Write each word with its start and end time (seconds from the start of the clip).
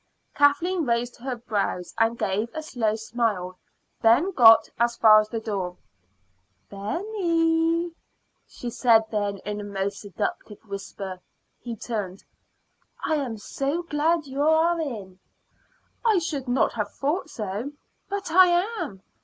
Kathleen 0.33 0.83
raised 0.83 1.17
her 1.17 1.35
brows 1.35 1.93
and 1.99 2.17
gave 2.17 2.49
a 2.55 2.63
slow 2.63 2.95
smile. 2.95 3.59
Ben 4.01 4.31
got 4.31 4.67
as 4.79 4.97
far 4.97 5.19
as 5.19 5.29
the 5.29 5.39
door. 5.39 5.77
"Benny," 6.71 7.91
she 8.47 8.71
said 8.71 9.03
then 9.11 9.37
in 9.45 9.61
a 9.61 9.63
most 9.63 9.99
seductive 9.99 10.57
whisper. 10.65 11.19
He 11.59 11.75
turned. 11.75 12.23
"I 13.05 13.13
am 13.17 13.37
so 13.37 13.83
glad 13.83 14.25
you 14.25 14.41
are 14.41 14.81
in." 14.81 15.19
"I 16.03 16.17
should 16.17 16.47
not 16.47 16.73
have 16.73 16.91
thought 16.91 17.29
so." 17.29 17.71
"But 18.09 18.31
I 18.31 18.47
am. 18.79 19.03